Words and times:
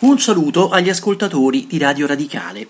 Un 0.00 0.20
saluto 0.20 0.68
agli 0.70 0.90
ascoltatori 0.90 1.66
di 1.66 1.76
Radio 1.76 2.06
Radicale. 2.06 2.68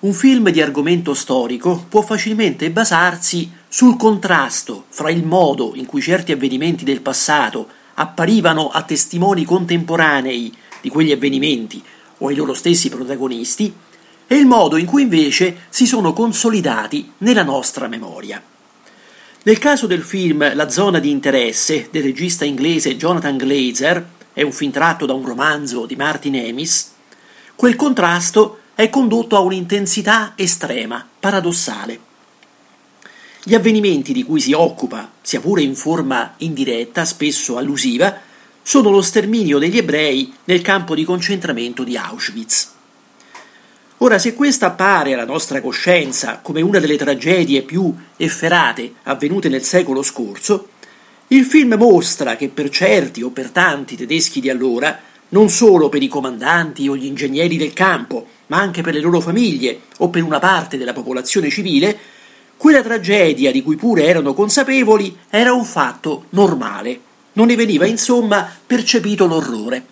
Un 0.00 0.12
film 0.12 0.50
di 0.50 0.60
argomento 0.60 1.14
storico 1.14 1.86
può 1.88 2.02
facilmente 2.02 2.70
basarsi 2.70 3.50
sul 3.66 3.96
contrasto 3.96 4.84
fra 4.90 5.10
il 5.10 5.24
modo 5.24 5.72
in 5.76 5.86
cui 5.86 6.02
certi 6.02 6.30
avvenimenti 6.30 6.84
del 6.84 7.00
passato 7.00 7.68
apparivano 7.94 8.68
a 8.68 8.82
testimoni 8.82 9.46
contemporanei 9.46 10.54
di 10.82 10.90
quegli 10.90 11.10
avvenimenti 11.10 11.82
o 12.18 12.28
ai 12.28 12.34
loro 12.34 12.52
stessi 12.52 12.90
protagonisti 12.90 13.72
e 14.26 14.36
il 14.36 14.44
modo 14.44 14.76
in 14.76 14.84
cui 14.84 15.00
invece 15.00 15.60
si 15.70 15.86
sono 15.86 16.12
consolidati 16.12 17.12
nella 17.18 17.44
nostra 17.44 17.88
memoria. 17.88 18.42
Nel 19.44 19.58
caso 19.58 19.86
del 19.86 20.02
film 20.02 20.54
La 20.54 20.68
zona 20.68 20.98
di 20.98 21.08
interesse 21.08 21.88
del 21.90 22.02
regista 22.02 22.44
inglese 22.44 22.98
Jonathan 22.98 23.38
Glazer, 23.38 24.16
è 24.38 24.42
un 24.42 24.52
film 24.52 24.70
tratto 24.70 25.04
da 25.04 25.14
un 25.14 25.24
romanzo 25.24 25.84
di 25.84 25.96
Martin 25.96 26.36
Amis, 26.36 26.92
quel 27.56 27.74
contrasto 27.74 28.60
è 28.76 28.88
condotto 28.88 29.34
a 29.34 29.40
un'intensità 29.40 30.34
estrema, 30.36 31.04
paradossale. 31.18 31.98
Gli 33.42 33.56
avvenimenti 33.56 34.12
di 34.12 34.22
cui 34.22 34.40
si 34.40 34.52
occupa, 34.52 35.10
sia 35.22 35.40
pure 35.40 35.62
in 35.62 35.74
forma 35.74 36.34
indiretta, 36.36 37.04
spesso 37.04 37.56
allusiva, 37.56 38.16
sono 38.62 38.90
lo 38.90 39.02
sterminio 39.02 39.58
degli 39.58 39.78
ebrei 39.78 40.32
nel 40.44 40.62
campo 40.62 40.94
di 40.94 41.02
concentramento 41.02 41.82
di 41.82 41.96
Auschwitz. 41.96 42.70
Ora, 43.96 44.20
se 44.20 44.34
questa 44.34 44.66
appare 44.66 45.14
alla 45.14 45.24
nostra 45.24 45.60
coscienza 45.60 46.38
come 46.40 46.60
una 46.60 46.78
delle 46.78 46.96
tragedie 46.96 47.62
più 47.62 47.92
efferate 48.16 48.94
avvenute 49.02 49.48
nel 49.48 49.64
secolo 49.64 50.02
scorso, 50.02 50.68
il 51.28 51.44
film 51.44 51.74
mostra 51.74 52.36
che 52.36 52.48
per 52.48 52.70
certi 52.70 53.22
o 53.22 53.30
per 53.30 53.50
tanti 53.50 53.96
tedeschi 53.96 54.40
di 54.40 54.48
allora, 54.48 54.98
non 55.30 55.50
solo 55.50 55.90
per 55.90 56.02
i 56.02 56.08
comandanti 56.08 56.88
o 56.88 56.96
gli 56.96 57.04
ingegneri 57.04 57.58
del 57.58 57.74
campo, 57.74 58.26
ma 58.46 58.58
anche 58.58 58.80
per 58.80 58.94
le 58.94 59.00
loro 59.00 59.20
famiglie 59.20 59.80
o 59.98 60.08
per 60.08 60.22
una 60.22 60.38
parte 60.38 60.78
della 60.78 60.94
popolazione 60.94 61.50
civile, 61.50 61.98
quella 62.56 62.82
tragedia 62.82 63.52
di 63.52 63.62
cui 63.62 63.76
pure 63.76 64.04
erano 64.04 64.32
consapevoli 64.32 65.16
era 65.28 65.52
un 65.52 65.64
fatto 65.64 66.24
normale. 66.30 67.00
Non 67.34 67.48
ne 67.48 67.56
veniva 67.56 67.84
insomma 67.84 68.50
percepito 68.66 69.26
l'orrore. 69.26 69.84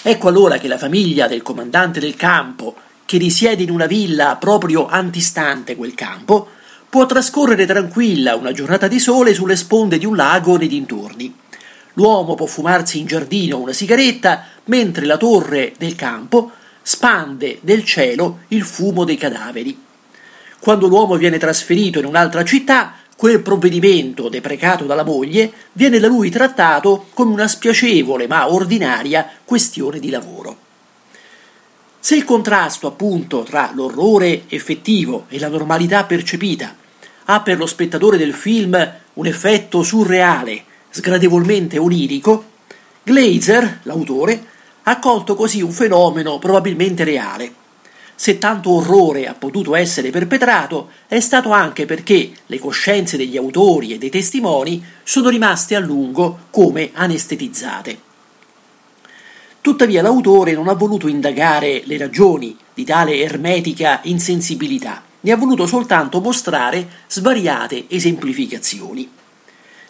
Ecco 0.00 0.28
allora 0.28 0.56
che 0.56 0.68
la 0.68 0.78
famiglia 0.78 1.28
del 1.28 1.42
comandante 1.42 2.00
del 2.00 2.16
campo, 2.16 2.74
che 3.04 3.18
risiede 3.18 3.62
in 3.62 3.70
una 3.70 3.86
villa 3.86 4.36
proprio 4.36 4.86
antistante 4.88 5.76
quel 5.76 5.94
campo, 5.94 6.48
può 6.92 7.06
trascorrere 7.06 7.64
tranquilla 7.64 8.36
una 8.36 8.52
giornata 8.52 8.86
di 8.86 8.98
sole 9.00 9.32
sulle 9.32 9.56
sponde 9.56 9.96
di 9.96 10.04
un 10.04 10.14
lago 10.14 10.58
nei 10.58 10.68
dintorni. 10.68 11.34
L'uomo 11.94 12.34
può 12.34 12.44
fumarsi 12.44 12.98
in 12.98 13.06
giardino 13.06 13.58
una 13.58 13.72
sigaretta 13.72 14.44
mentre 14.64 15.06
la 15.06 15.16
torre 15.16 15.72
del 15.78 15.94
campo 15.94 16.50
spande 16.82 17.60
nel 17.62 17.82
cielo 17.86 18.40
il 18.48 18.62
fumo 18.62 19.04
dei 19.04 19.16
cadaveri. 19.16 19.82
Quando 20.60 20.86
l'uomo 20.86 21.16
viene 21.16 21.38
trasferito 21.38 21.98
in 21.98 22.04
un'altra 22.04 22.44
città, 22.44 22.96
quel 23.16 23.40
provvedimento 23.40 24.28
deprecato 24.28 24.84
dalla 24.84 25.02
moglie 25.02 25.50
viene 25.72 25.98
da 25.98 26.08
lui 26.08 26.28
trattato 26.28 27.06
come 27.14 27.32
una 27.32 27.48
spiacevole 27.48 28.26
ma 28.26 28.52
ordinaria 28.52 29.26
questione 29.46 29.98
di 29.98 30.10
lavoro. 30.10 30.56
Se 31.98 32.16
il 32.16 32.26
contrasto 32.26 32.86
appunto 32.86 33.44
tra 33.44 33.70
l'orrore 33.74 34.42
effettivo 34.48 35.24
e 35.30 35.38
la 35.38 35.48
normalità 35.48 36.04
percepita 36.04 36.80
ha 37.24 37.40
per 37.40 37.58
lo 37.58 37.66
spettatore 37.66 38.16
del 38.16 38.34
film 38.34 38.94
un 39.14 39.26
effetto 39.26 39.82
surreale, 39.82 40.64
sgradevolmente 40.90 41.78
onirico, 41.78 42.50
Glazer, 43.02 43.80
l'autore, 43.82 44.46
ha 44.84 44.98
colto 44.98 45.34
così 45.34 45.60
un 45.60 45.72
fenomeno 45.72 46.38
probabilmente 46.38 47.04
reale. 47.04 47.60
Se 48.14 48.38
tanto 48.38 48.70
orrore 48.70 49.26
ha 49.26 49.34
potuto 49.34 49.74
essere 49.74 50.10
perpetrato 50.10 50.90
è 51.08 51.18
stato 51.18 51.50
anche 51.50 51.86
perché 51.86 52.30
le 52.46 52.58
coscienze 52.58 53.16
degli 53.16 53.36
autori 53.36 53.92
e 53.92 53.98
dei 53.98 54.10
testimoni 54.10 54.84
sono 55.02 55.28
rimaste 55.28 55.74
a 55.74 55.80
lungo 55.80 56.46
come 56.50 56.90
anestetizzate. 56.92 57.98
Tuttavia 59.60 60.02
l'autore 60.02 60.52
non 60.52 60.68
ha 60.68 60.74
voluto 60.74 61.08
indagare 61.08 61.82
le 61.84 61.96
ragioni 61.96 62.56
di 62.74 62.84
tale 62.84 63.18
ermetica 63.18 64.00
insensibilità 64.04 65.10
ne 65.22 65.32
ha 65.32 65.36
voluto 65.36 65.66
soltanto 65.66 66.20
mostrare 66.20 66.88
svariate 67.08 67.86
esemplificazioni. 67.88 69.10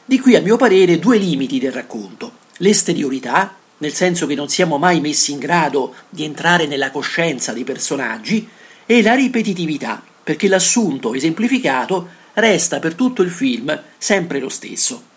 Di 0.05 0.19
qui, 0.19 0.35
a 0.37 0.41
mio 0.41 0.57
parere, 0.57 0.99
due 0.99 1.19
limiti 1.19 1.59
del 1.59 1.73
racconto: 1.73 2.33
l'esteriorità, 2.59 3.55
nel 3.79 3.93
senso 3.93 4.27
che 4.27 4.35
non 4.35 4.49
siamo 4.49 4.79
mai 4.79 5.01
messi 5.01 5.33
in 5.33 5.39
grado 5.39 5.95
di 6.09 6.25
entrare 6.25 6.67
nella 6.67 6.91
coscienza 6.91 7.53
dei 7.53 7.65
personaggi, 7.65 8.49
e 8.87 9.03
la 9.03 9.15
ripetitività, 9.15 10.03
perché 10.23 10.49
l'assunto 10.49 11.15
esemplificato 11.15 12.09
resta 12.35 12.79
per 12.79 12.95
tutto 12.95 13.23
il 13.23 13.31
film 13.31 13.81
sempre 13.99 14.39
lo 14.39 14.49
stesso. 14.49 15.11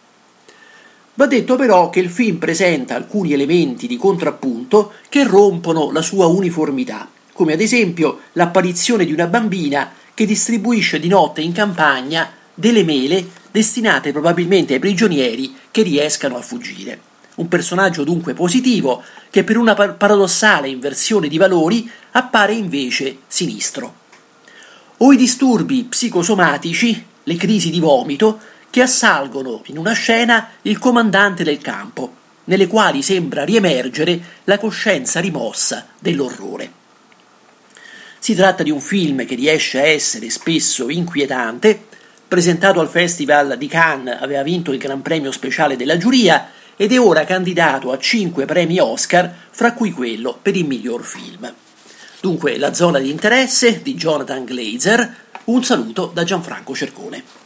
Va 1.16 1.28
detto 1.28 1.56
però 1.56 1.90
che 1.90 2.00
il 2.00 2.09
film 2.09 2.38
presenta 2.38 2.96
alcuni 2.96 3.32
elementi 3.32 3.88
di 3.88 3.97
contrappunto 3.97 4.94
che 5.08 5.24
rompono 5.24 5.92
la 5.92 6.02
sua 6.02 6.26
uniformità, 6.28 7.09
come 7.32 7.53
ad 7.53 7.62
esempio 7.62 8.20
l'apparizione 8.34 9.06
di 9.06 9.14
una 9.14 9.28
bambina 9.28 9.92
che 10.16 10.26
distribuisce 10.26 11.00
di 11.00 11.09
notte 11.09 11.42
in 11.42 11.52
campagna 11.52 12.31
delle 12.53 12.84
mele 12.84 13.28
destinate 13.52 14.12
probabilmente 14.12 14.74
ai 14.74 14.80
prigionieri 14.80 15.53
che 15.70 15.84
riescano 15.84 16.38
a 16.38 16.42
fuggire. 16.42 17.00
Un 17.36 17.50
personaggio 17.50 18.06
dunque 18.06 18.34
positivo 18.34 19.03
che 19.30 19.44
per 19.44 19.58
una 19.58 19.76
paradossale 19.76 20.70
inversione 20.70 21.28
di 21.28 21.38
valori 21.38 21.90
appare 22.12 22.53
invece 22.53 23.18
sinistro. 23.28 24.03
O 24.98 25.12
i 25.12 25.18
disturbi 25.18 25.84
psicosomatici, 25.84 27.06
le 27.24 27.36
crisi 27.36 27.70
di 27.70 27.82
vomito, 27.82 28.40
che 28.70 28.82
assalgono 28.82 29.62
in 29.66 29.78
una 29.78 29.92
scena 29.92 30.52
il 30.62 30.80
comandante 30.80 31.44
del 31.44 31.59
campo, 31.59 32.14
nelle 32.46 32.68
quali 32.68 33.02
sembra 33.02 33.44
riemergere 33.44 34.22
la 34.46 34.58
coscienza 34.58 35.20
rimossa 35.20 35.88
dell'orrore. 36.00 36.84
Si 38.25 38.34
tratta 38.34 38.63
di 38.63 38.72
un 38.72 38.81
film 38.81 39.24
che 39.24 39.36
riesce 39.36 39.80
a 39.80 39.86
essere 39.86 40.31
spesso 40.31 40.90
inquietante, 40.90 41.80
presentato 42.28 42.80
al 42.80 42.90
Festival 42.90 43.56
di 43.56 43.68
Cannes 43.68 44.18
aveva 44.19 44.41
vinto 44.41 44.72
il 44.72 44.80
Gran 44.80 45.03
Premio 45.03 45.31
speciale 45.31 45.75
della 45.75 45.97
giuria 45.97 46.50
ed 46.75 46.91
è 46.91 47.00
ora 47.00 47.24
candidato 47.24 47.91
a 47.91 48.00
cinque 48.00 48.46
premi 48.46 48.80
Oscar, 48.80 49.31
fra 49.52 49.74
cui 49.74 49.91
quello 49.91 50.35
per 50.41 50.56
il 50.56 50.66
miglior 50.66 51.03
film. 51.03 51.53
Dunque, 52.19 52.58
La 52.58 52.74
zona 52.74 52.97
di 52.97 53.12
interesse 53.12 53.84
di 53.84 53.94
Jonathan 53.94 54.44
Glazer. 54.44 55.16
Un 55.44 55.64
saluto 55.64 56.09
da 56.12 56.24
Gianfranco 56.24 56.74
Cercone. 56.74 57.45